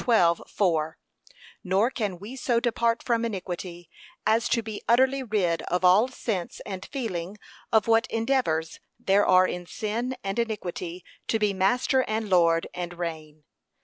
12:4) 0.01 0.95
Nor 1.63 1.91
can 1.91 2.17
we 2.17 2.35
so 2.35 2.59
depart 2.59 3.03
from 3.03 3.23
iniquity, 3.23 3.87
as 4.25 4.49
to 4.49 4.63
be 4.63 4.81
utterly 4.87 5.21
rid 5.21 5.61
of 5.67 5.85
all 5.85 6.07
sense 6.07 6.59
and 6.65 6.87
feeling 6.87 7.37
of 7.71 7.85
what 7.87 8.07
endeavours 8.07 8.79
there 8.99 9.27
are 9.27 9.47
in 9.47 9.67
sin 9.67 10.17
and 10.23 10.39
iniquity 10.39 11.05
to 11.27 11.37
be 11.37 11.53
master 11.53 12.01
and 12.07 12.31
lord, 12.31 12.65
and 12.73 12.95
reign. 12.95 13.43